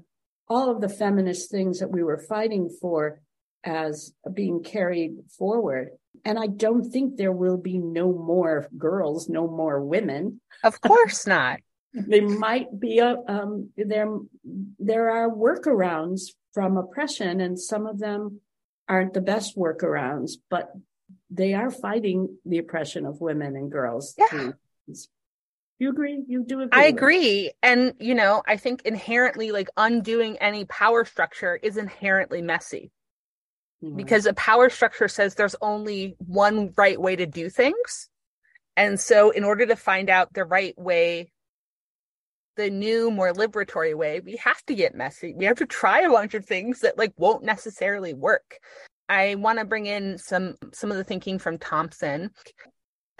[0.50, 3.22] all of the feminist things that we were fighting for
[3.64, 5.90] as being carried forward.
[6.24, 10.40] And I don't think there will be no more girls, no more women.
[10.64, 11.60] Of course not.
[11.94, 14.08] there might be a um, there
[14.78, 18.40] there are workarounds from oppression, and some of them
[18.88, 20.72] aren't the best workarounds, but
[21.30, 24.14] they are fighting the oppression of women and girls.
[24.18, 24.52] Yeah.
[25.80, 26.22] You agree?
[26.28, 26.78] You do agree?
[26.78, 27.52] I agree.
[27.62, 32.92] And, you know, I think inherently, like undoing any power structure is inherently messy
[33.82, 33.96] mm-hmm.
[33.96, 38.10] because a power structure says there's only one right way to do things.
[38.76, 41.32] And so, in order to find out the right way,
[42.56, 45.32] the new, more liberatory way, we have to get messy.
[45.34, 48.58] We have to try a bunch of things that like won't necessarily work.
[49.08, 52.32] I want to bring in some some of the thinking from Thompson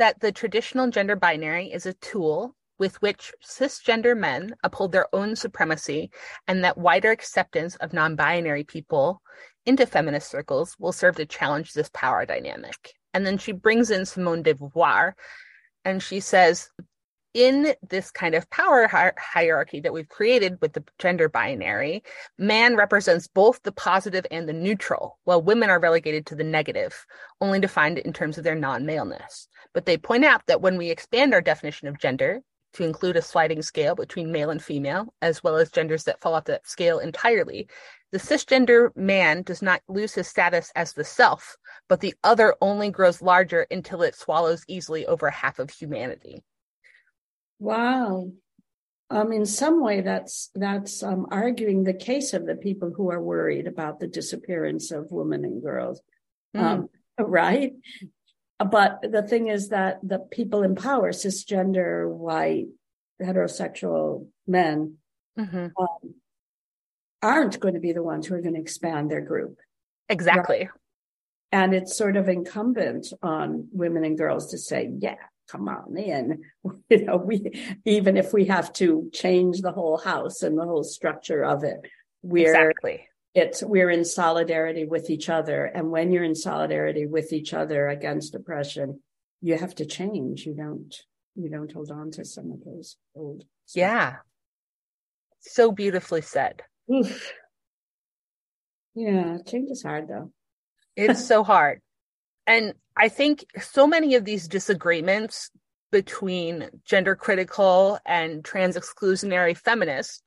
[0.00, 5.36] that the traditional gender binary is a tool with which cisgender men uphold their own
[5.36, 6.10] supremacy
[6.48, 9.20] and that wider acceptance of non-binary people
[9.66, 12.94] into feminist circles will serve to challenge this power dynamic.
[13.12, 15.12] And then she brings in Simone de Beauvoir
[15.84, 16.70] and she says
[17.34, 22.02] in this kind of power hi- hierarchy that we've created with the gender binary,
[22.38, 27.06] man represents both the positive and the neutral, while women are relegated to the negative,
[27.40, 29.48] only defined in terms of their non maleness.
[29.72, 33.22] But they point out that when we expand our definition of gender to include a
[33.22, 36.98] sliding scale between male and female, as well as genders that fall off that scale
[36.98, 37.68] entirely,
[38.12, 41.56] the cisgender man does not lose his status as the self,
[41.88, 46.42] but the other only grows larger until it swallows easily over half of humanity.
[47.60, 48.32] Wow.
[49.10, 53.20] Um, in some way, that's that's um, arguing the case of the people who are
[53.20, 56.00] worried about the disappearance of women and girls,
[56.56, 56.60] mm.
[56.60, 57.72] um, right?
[58.58, 62.68] But the thing is that the people in power, cisgender, white,
[63.20, 64.96] heterosexual men,
[65.38, 65.66] mm-hmm.
[65.78, 66.14] um,
[67.22, 69.58] aren't going to be the ones who are going to expand their group.
[70.08, 70.58] Exactly.
[70.58, 70.68] Right?
[71.52, 75.16] And it's sort of incumbent on women and girls to say, yeah,
[75.50, 76.42] come on in.
[76.90, 77.52] You know, we
[77.84, 81.80] even if we have to change the whole house and the whole structure of it,
[82.22, 85.64] we're exactly it's we're in solidarity with each other.
[85.64, 89.00] And when you're in solidarity with each other against oppression,
[89.40, 90.46] you have to change.
[90.46, 90.94] You don't
[91.36, 93.80] you don't hold on to some of those old stuff.
[93.80, 94.16] Yeah.
[95.40, 96.62] So beautifully said.
[96.92, 97.32] Oof.
[98.94, 100.32] Yeah, change is hard though.
[100.96, 101.80] It's so hard.
[102.50, 105.52] And I think so many of these disagreements
[105.92, 110.24] between gender critical and trans exclusionary feminists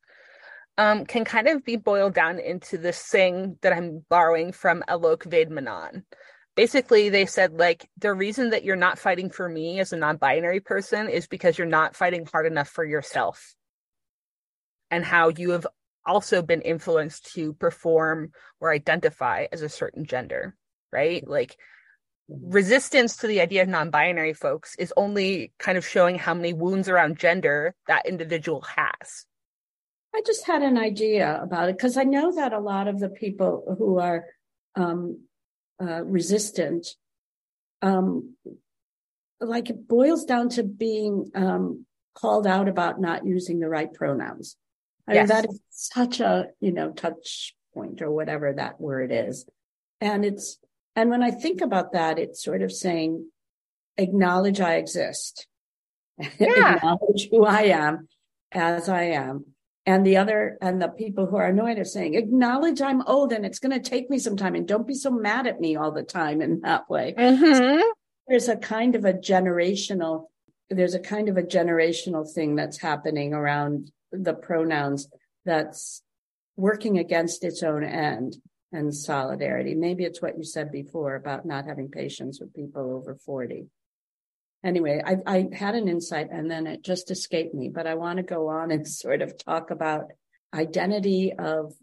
[0.77, 5.25] um, can kind of be boiled down into this thing that I'm borrowing from Alok
[5.25, 6.05] Vaid-Menon.
[6.55, 10.15] Basically, they said, like, the reason that you're not fighting for me as a non
[10.15, 13.53] binary person is because you're not fighting hard enough for yourself.
[14.89, 15.67] And how you have
[16.05, 18.31] also been influenced to perform
[18.61, 20.55] or identify as a certain gender,
[20.89, 21.27] right?
[21.27, 21.57] Like,
[22.29, 26.89] resistance to the idea of non-binary folks is only kind of showing how many wounds
[26.89, 29.25] around gender that individual has.
[30.15, 33.09] I just had an idea about it because i know that a lot of the
[33.09, 34.25] people who are
[34.75, 35.21] um,
[35.81, 36.87] uh, resistant
[37.81, 38.35] um,
[39.39, 44.55] like it boils down to being um, called out about not using the right pronouns.
[45.07, 45.27] I yes.
[45.29, 49.45] mean that is such a you know touch point or whatever that word is.
[49.99, 50.57] And it's
[50.95, 53.27] and when I think about that, it's sort of saying,
[53.97, 55.47] acknowledge I exist,
[56.39, 56.75] yeah.
[56.75, 58.07] acknowledge who I am
[58.51, 59.45] as I am.
[59.85, 63.45] And the other, and the people who are annoyed are saying, acknowledge I'm old and
[63.45, 65.91] it's going to take me some time and don't be so mad at me all
[65.91, 67.13] the time in that way.
[67.17, 67.53] Mm-hmm.
[67.53, 67.93] So
[68.27, 70.27] there's a kind of a generational,
[70.69, 75.09] there's a kind of a generational thing that's happening around the pronouns
[75.43, 76.01] that's
[76.55, 78.37] working against its own end
[78.73, 79.75] and solidarity.
[79.75, 83.67] Maybe it's what you said before about not having patience with people over 40.
[84.65, 88.17] Anyway, I, I had an insight and then it just escaped me, but I want
[88.17, 90.11] to go on and sort of talk about
[90.53, 91.73] identity of,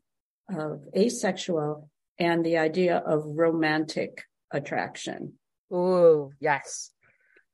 [0.54, 5.34] of asexual and the idea of romantic attraction.
[5.70, 6.90] Oh, yes.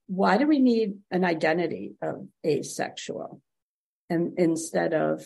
[0.06, 3.40] Why do we need an identity of asexual
[4.08, 5.24] and instead of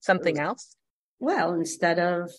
[0.00, 0.76] something else?
[1.18, 2.30] Well, instead of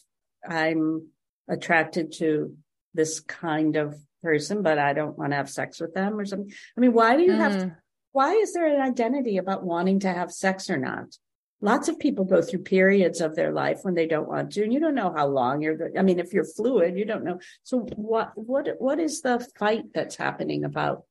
[0.47, 1.07] I'm
[1.49, 2.55] attracted to
[2.93, 6.51] this kind of person, but I don't want to have sex with them or something.
[6.77, 7.37] I mean, why do you mm.
[7.37, 7.77] have, to,
[8.11, 11.17] why is there an identity about wanting to have sex or not?
[11.63, 14.73] Lots of people go through periods of their life when they don't want to, and
[14.73, 15.91] you don't know how long you're.
[15.97, 17.39] I mean, if you're fluid, you don't know.
[17.63, 21.03] So what, what, what is the fight that's happening about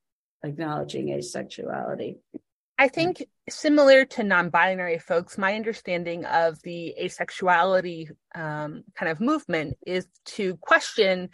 [0.43, 2.17] acknowledging asexuality?
[2.81, 9.77] I think similar to non-binary folks, my understanding of the asexuality um, kind of movement
[9.87, 11.29] is to question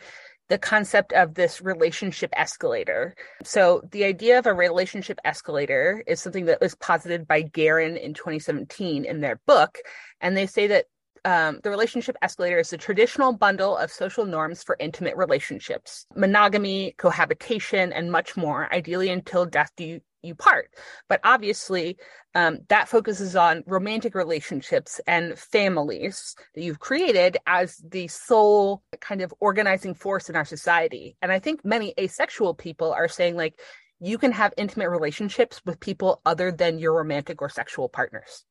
[0.48, 3.14] the concept of this relationship escalator.
[3.44, 8.12] So the idea of a relationship escalator is something that was posited by Gahran in
[8.12, 9.78] 2017 in their book,
[10.20, 10.87] and they say that
[11.24, 16.96] um, the relationship escalator is the traditional bundle of social norms for intimate relationships, monogamy,
[16.98, 20.70] cohabitation, and much more, ideally until death do you part.
[21.09, 21.98] But obviously,
[22.35, 29.22] um, that focuses on romantic relationships and families that you've created as the sole kind
[29.22, 31.16] of organizing force in our society.
[31.22, 33.55] And I think many asexual people are saying, like,
[34.01, 38.45] you can have intimate relationships with people other than your romantic or sexual partners.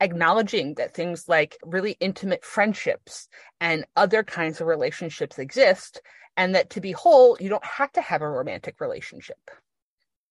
[0.00, 3.28] acknowledging that things like really intimate friendships
[3.60, 6.00] and other kinds of relationships exist,
[6.36, 9.50] and that to be whole, you don't have to have a romantic relationship.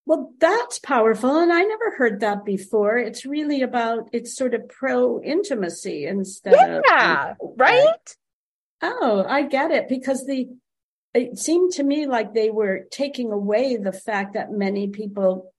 [0.07, 1.37] Well, that's powerful.
[1.37, 2.97] And I never heard that before.
[2.97, 6.83] It's really about, it's sort of pro intimacy instead yeah, of.
[6.87, 8.15] Yeah, right?
[8.81, 9.89] Oh, I get it.
[9.89, 10.47] Because the,
[11.13, 15.53] it seemed to me like they were taking away the fact that many people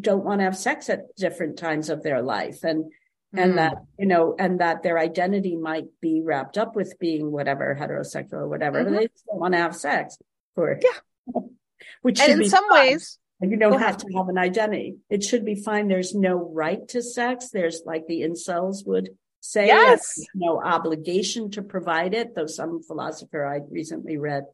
[0.00, 2.92] don't want to have sex at different times of their life and
[3.32, 3.56] and mm.
[3.56, 8.34] that you know and that their identity might be wrapped up with being whatever heterosexual
[8.34, 8.94] or whatever mm-hmm.
[8.94, 10.16] but they just don't want to have sex
[10.54, 11.40] for yeah
[12.02, 12.78] which and in some fun.
[12.78, 16.88] ways you don't have to have an identity it should be fine there's no right
[16.88, 19.10] to sex there's like the incels would
[19.40, 20.18] say yes.
[20.34, 24.44] no obligation to provide it though some philosopher i recently read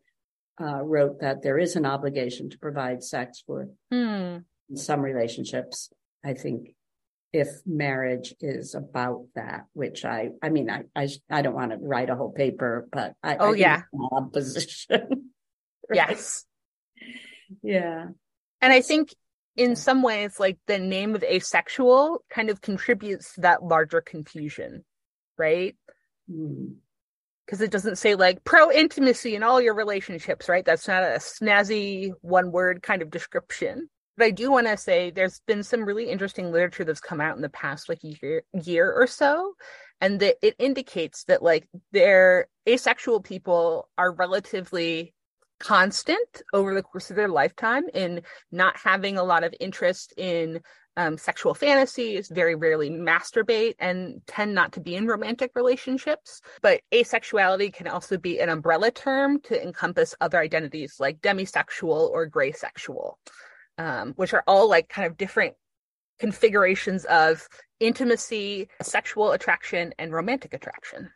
[0.61, 4.37] uh, wrote that there is an obligation to provide sex for hmm.
[4.74, 5.91] some relationships
[6.24, 6.74] i think
[7.35, 11.78] if marriage is about that, which I, I mean, I, I, I don't want to
[11.78, 13.82] write a whole paper, but I, oh I yeah,
[14.32, 15.32] position.
[15.91, 15.97] right?
[15.97, 16.45] Yes,
[17.61, 18.07] yeah,
[18.64, 19.14] and I think
[19.56, 24.84] in some ways, like the name of asexual kind of contributes to that larger confusion,
[25.38, 25.76] right?
[26.30, 26.74] Mm
[27.46, 30.64] because it doesn't say like pro intimacy in all your relationships, right?
[30.64, 33.88] That's not a snazzy one word kind of description.
[34.16, 37.36] But I do want to say there's been some really interesting literature that's come out
[37.36, 39.54] in the past like year year or so,
[40.00, 45.12] and that it indicates that like their asexual people are relatively
[45.59, 50.61] constant over the course of their lifetime in not having a lot of interest in
[50.96, 56.40] um, sexual fantasies, very rarely masturbate, and tend not to be in romantic relationships.
[56.62, 62.26] But asexuality can also be an umbrella term to encompass other identities like demisexual or
[62.26, 63.18] gray sexual
[63.78, 65.55] um, which are all like kind of different
[66.18, 67.46] configurations of
[67.80, 71.11] intimacy, sexual attraction, and romantic attraction.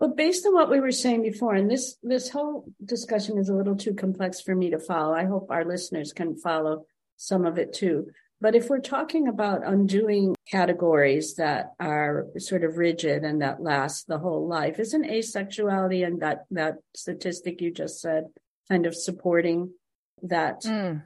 [0.00, 3.54] Well, based on what we were saying before, and this this whole discussion is a
[3.54, 5.14] little too complex for me to follow.
[5.14, 6.86] I hope our listeners can follow
[7.18, 8.10] some of it too.
[8.40, 14.06] But if we're talking about undoing categories that are sort of rigid and that last
[14.06, 18.28] the whole life, isn't asexuality and that that statistic you just said
[18.70, 19.74] kind of supporting
[20.22, 21.02] that mm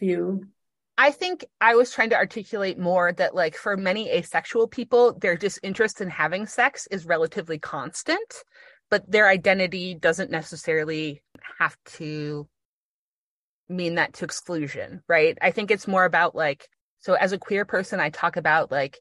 [0.00, 0.48] view?
[0.98, 5.36] I think I was trying to articulate more that, like, for many asexual people, their
[5.36, 8.44] disinterest in having sex is relatively constant,
[8.90, 11.22] but their identity doesn't necessarily
[11.58, 12.46] have to
[13.68, 15.38] mean that to exclusion, right?
[15.40, 16.68] I think it's more about, like,
[16.98, 18.98] so as a queer person, I talk about, like,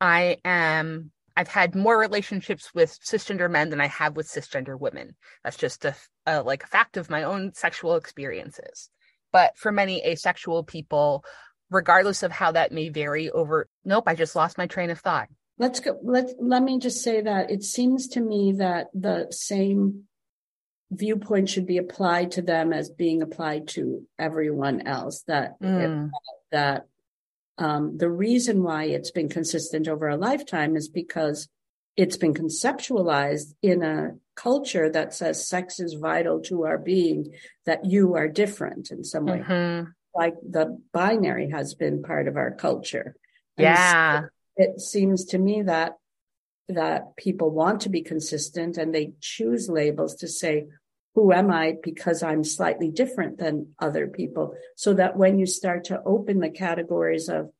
[0.00, 5.14] I am, I've had more relationships with cisgender men than I have with cisgender women.
[5.44, 5.94] That's just a,
[6.26, 8.90] a like, fact of my own sexual experiences
[9.32, 11.24] but for many asexual people,
[11.70, 15.28] regardless of how that may vary over, nope, I just lost my train of thought.
[15.58, 15.98] Let's go.
[16.02, 20.04] Let, let me just say that it seems to me that the same
[20.90, 25.22] viewpoint should be applied to them as being applied to everyone else.
[25.26, 26.10] That, mm.
[26.52, 26.86] that,
[27.58, 31.48] um, the reason why it's been consistent over a lifetime is because
[31.98, 37.34] it's been conceptualized in a culture that says sex is vital to our being,
[37.66, 39.40] that you are different in some way.
[39.40, 39.90] Mm-hmm.
[40.14, 43.16] Like the binary has been part of our culture.
[43.56, 44.20] Yeah.
[44.20, 44.26] So
[44.56, 45.94] it seems to me that
[46.68, 50.66] that people want to be consistent and they choose labels to say,
[51.14, 51.76] who am I?
[51.82, 54.54] Because I'm slightly different than other people.
[54.76, 57.50] So that when you start to open the categories of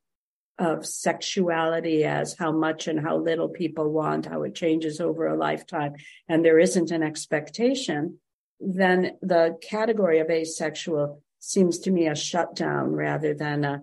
[0.59, 5.37] of sexuality as how much and how little people want, how it changes over a
[5.37, 5.95] lifetime,
[6.29, 8.19] and there isn't an expectation,
[8.61, 13.83] then the category of asexual seems to me a shutdown rather than a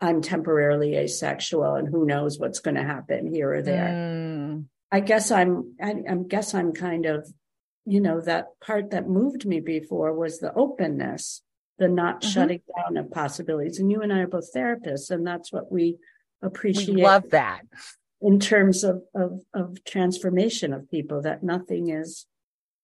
[0.00, 3.88] I'm temporarily asexual and who knows what's going to happen here or there.
[3.88, 4.66] Mm.
[4.90, 7.26] I guess I'm I, I guess I'm kind of
[7.86, 11.42] you know that part that moved me before was the openness
[11.78, 12.30] the not mm-hmm.
[12.30, 15.96] shutting down of possibilities and you and I are both therapists and that's what we
[16.42, 16.94] appreciate.
[16.94, 17.62] We love that.
[18.20, 22.26] In terms of, of, of transformation of people, that nothing is,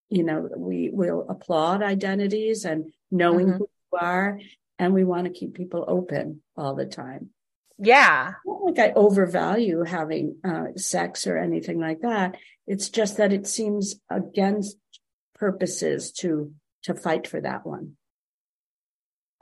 [0.09, 3.59] you know, we will applaud identities and knowing mm-hmm.
[3.59, 4.40] who you are,
[4.78, 7.30] and we want to keep people open all the time.
[7.78, 8.34] Yeah.
[8.44, 12.36] Not like I overvalue having uh, sex or anything like that.
[12.66, 14.76] It's just that it seems against
[15.34, 17.96] purposes to to fight for that one.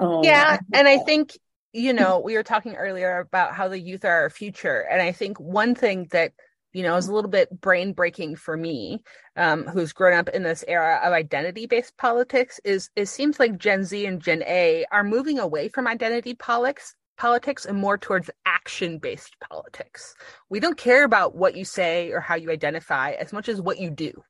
[0.00, 1.36] Oh, yeah, I and I think
[1.72, 4.80] you know, we were talking earlier about how the youth are our future.
[4.90, 6.32] And I think one thing that,
[6.72, 9.02] you know, is a little bit brain breaking for me,
[9.36, 13.58] um, who's grown up in this era of identity based politics, is it seems like
[13.58, 18.30] Gen Z and Gen A are moving away from identity politics politics and more towards
[18.46, 20.14] action based politics.
[20.48, 23.78] We don't care about what you say or how you identify as much as what
[23.78, 24.22] you do.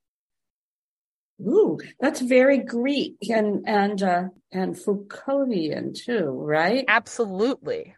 [1.41, 6.84] Ooh, that's very Greek and and uh, and Foucauldian too, right?
[6.89, 7.95] Absolutely.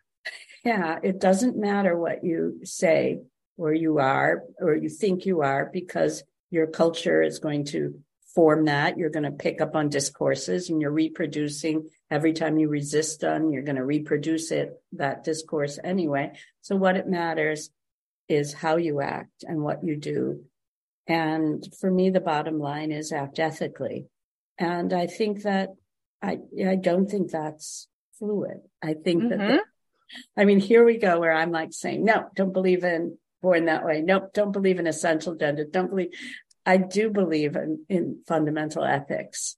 [0.65, 3.21] Yeah, it doesn't matter what you say
[3.57, 8.01] or you are or you think you are because your culture is going to
[8.35, 8.99] form that.
[8.99, 13.51] You're going to pick up on discourses and you're reproducing every time you resist them,
[13.51, 16.33] you're going to reproduce it, that discourse anyway.
[16.61, 17.71] So what it matters
[18.29, 20.45] is how you act and what you do
[21.07, 24.07] and for me, the bottom line is act ethically.
[24.59, 25.71] And I think that
[26.23, 27.89] I, I don't think that's
[28.19, 28.61] fluid.
[28.83, 29.39] I think mm-hmm.
[29.39, 29.63] that, the,
[30.37, 33.85] I mean, here we go where I'm like saying, no, don't believe in born that
[33.85, 34.03] way.
[34.03, 34.33] Nope.
[34.35, 35.65] Don't believe in essential gender.
[35.65, 36.11] Don't believe.
[36.67, 39.57] I do believe in, in fundamental ethics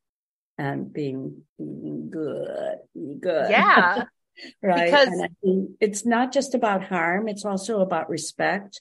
[0.57, 2.77] and being, being good,
[3.21, 3.51] good.
[3.51, 4.05] Yeah.
[4.63, 4.85] right.
[4.87, 7.29] Because and I think it's not just about harm.
[7.29, 8.81] It's also about respect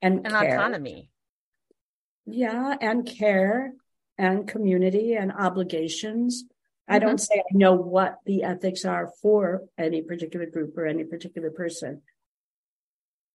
[0.00, 1.10] and, and autonomy
[2.26, 3.72] yeah, and care
[4.18, 6.42] and community and obligations.
[6.44, 6.94] Mm-hmm.
[6.94, 11.04] I don't say I know what the ethics are for any particular group or any
[11.04, 12.02] particular person,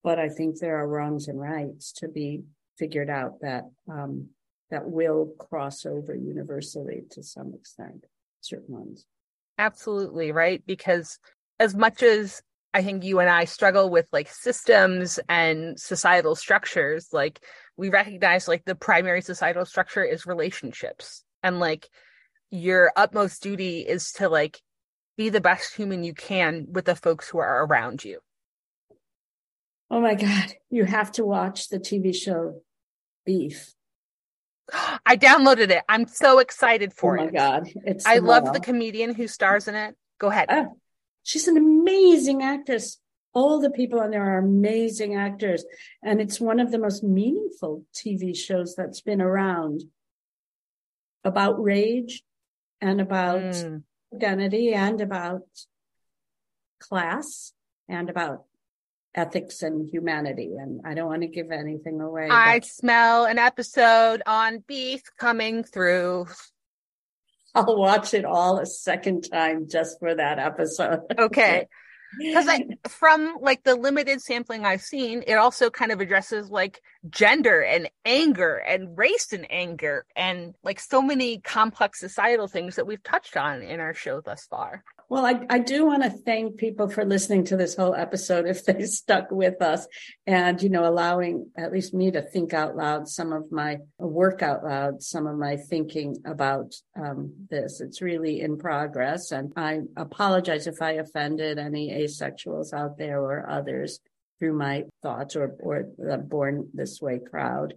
[0.03, 2.43] but I think there are wrongs and rights to be
[2.77, 4.29] figured out that um,
[4.69, 8.05] that will cross over universally to some extent,
[8.41, 9.05] certain ones.
[9.57, 11.19] Absolutely right, because
[11.59, 12.41] as much as
[12.73, 17.41] I think you and I struggle with like systems and societal structures, like
[17.81, 21.23] we recognize like the primary societal structure is relationships.
[21.41, 21.89] And like
[22.51, 24.61] your utmost duty is to like
[25.17, 28.19] be the best human you can with the folks who are around you.
[29.89, 30.53] Oh my god.
[30.69, 32.61] You have to watch the tv show
[33.25, 33.73] beef.
[35.03, 35.81] I downloaded it.
[35.89, 37.33] I'm so excited for it oh my it.
[37.33, 37.69] god.
[37.83, 39.95] It's i love the comedian who stars in it.
[40.19, 40.49] Go ahead.
[40.51, 40.77] Oh,
[41.23, 42.99] she's an amazing actress
[43.33, 45.63] all the people on there are amazing actors.
[46.03, 49.83] And it's one of the most meaningful TV shows that's been around
[51.23, 52.23] about rage
[52.81, 53.83] and about mm.
[54.13, 55.43] identity and about
[56.79, 57.53] class
[57.87, 58.43] and about
[59.13, 60.51] ethics and humanity.
[60.57, 62.27] And I don't want to give anything away.
[62.29, 62.65] I but...
[62.65, 66.27] smell an episode on beef coming through.
[67.53, 71.01] I'll watch it all a second time just for that episode.
[71.17, 71.67] Okay
[72.17, 72.47] because
[72.87, 77.89] from like the limited sampling I've seen, it also kind of addresses like gender and
[78.05, 83.37] anger and race and anger and like so many complex societal things that we've touched
[83.37, 84.83] on in our show thus far.
[85.11, 88.63] Well, I, I do want to thank people for listening to this whole episode if
[88.63, 89.85] they stuck with us
[90.25, 94.41] and, you know, allowing at least me to think out loud some of my work
[94.41, 97.81] out loud, some of my thinking about um, this.
[97.81, 99.33] It's really in progress.
[99.33, 103.99] And I apologize if I offended any asexuals out there or others
[104.39, 107.73] through my thoughts or, or the Born This Way crowd.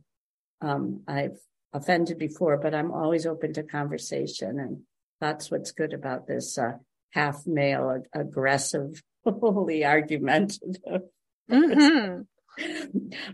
[0.61, 1.41] Um, I've
[1.73, 4.61] offended before, but I'm always open to conversation.
[4.61, 4.83] And
[5.21, 6.75] that's what's good about this uh,
[7.15, 11.03] half male, aggressive, fully argumentative.
[11.51, 12.23] Mm-hmm.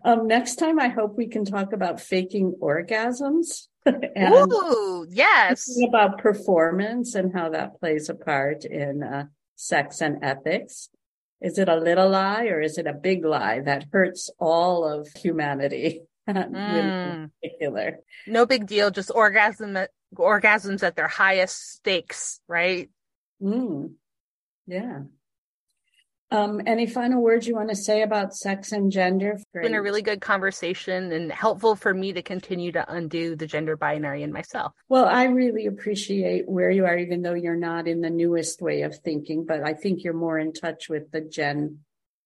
[0.05, 3.69] Um, next time, I hope we can talk about faking orgasms.
[3.87, 5.69] and Ooh, yes.
[5.89, 9.27] About performance and how that plays a part in uh,
[9.57, 10.91] sex and ethics.
[11.41, 15.09] Is it a little lie or is it a big lie that hurts all of
[15.17, 16.03] humanity?
[16.29, 17.25] Mm.
[17.25, 17.99] in particular.
[18.29, 19.77] No big deal, just orgasm
[20.15, 22.89] orgasms at their highest stakes, right?
[23.43, 23.95] Mm,
[24.67, 25.01] yeah.
[26.33, 29.33] Um, any final words you want to say about sex and gender?
[29.33, 33.49] It's been a really good conversation and helpful for me to continue to undo the
[33.49, 34.73] gender binary in myself.
[34.89, 38.83] Well, I really appreciate where you are, even though you're not in the newest way
[38.83, 41.81] of thinking, but I think you're more in touch with the Gen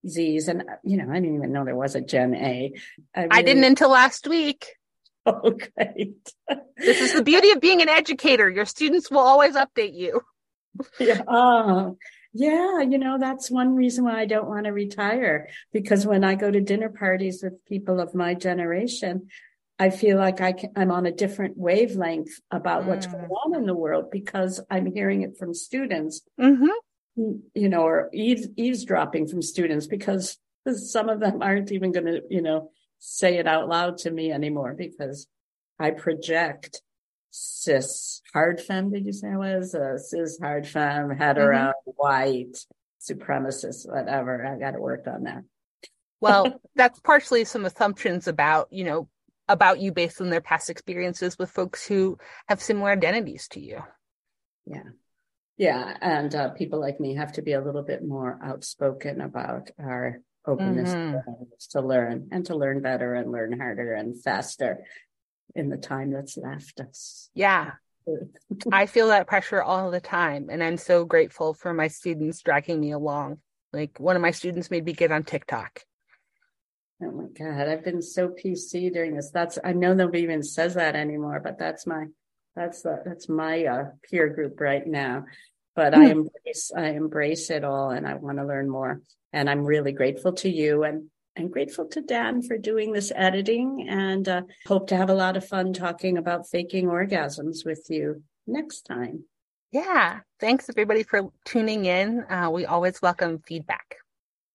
[0.07, 0.49] Zs.
[0.49, 2.75] And, you know, I didn't even know there was a Gen A.
[3.15, 3.31] I, really...
[3.31, 4.67] I didn't until last week.
[5.27, 6.35] Oh, great.
[6.77, 8.51] this is the beauty of being an educator.
[8.51, 10.21] Your students will always update you
[11.01, 11.23] yeah.
[11.29, 11.97] Oh,
[12.33, 12.81] yeah.
[12.81, 16.51] You know, that's one reason why I don't want to retire because when I go
[16.51, 19.29] to dinner parties with people of my generation,
[19.79, 22.87] I feel like I can, I'm on a different wavelength about mm.
[22.87, 27.33] what's going on in the world because I'm hearing it from students, mm-hmm.
[27.55, 30.39] you know, or eaves, eavesdropping from students because
[30.73, 32.71] some of them aren't even going to, you know,
[33.01, 35.27] say it out loud to me anymore because
[35.79, 36.83] I project
[37.35, 39.75] cis hard femme, did you say it was?
[39.75, 41.91] A cis hard femme, hetero, mm-hmm.
[41.97, 42.57] white,
[43.01, 44.47] supremacist, whatever.
[44.47, 45.43] I got to work on that.
[46.21, 49.09] well, that's partially some assumptions about, you know,
[49.49, 52.19] about you based on their past experiences with folks who
[52.49, 53.83] have similar identities to you.
[54.65, 54.85] Yeah.
[55.57, 59.71] Yeah, and uh, people like me have to be a little bit more outspoken about
[59.79, 61.23] our openness Mhm.
[61.71, 64.85] to learn and to learn better and learn harder and faster
[65.55, 67.31] in the time that's left us.
[67.35, 67.73] Yeah.
[68.73, 70.49] I feel that pressure all the time.
[70.51, 73.39] And I'm so grateful for my students dragging me along.
[73.73, 75.81] Like one of my students made me get on TikTok.
[77.03, 79.31] Oh my God, I've been so PC during this.
[79.31, 82.07] That's I know nobody even says that anymore, but that's my
[82.55, 85.25] that's the that's my uh, peer group right now.
[85.75, 89.01] But I embrace I embrace it all, and I want to learn more.
[89.33, 93.87] And I'm really grateful to you and and grateful to Dan for doing this editing.
[93.89, 98.23] And uh, hope to have a lot of fun talking about faking orgasms with you
[98.47, 99.25] next time.
[99.73, 100.21] Yeah.
[100.39, 102.25] Thanks everybody for tuning in.
[102.31, 103.97] Uh, we always welcome feedback.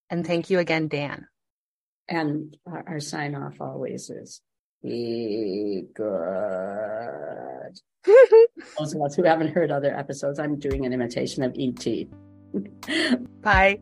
[0.10, 1.28] And thank you again, Dan.
[2.08, 4.42] And our, our sign off always is
[4.82, 7.80] be good.
[8.80, 12.08] Those of us who haven't heard other episodes, I'm doing an imitation of ET.
[13.42, 13.80] Bye.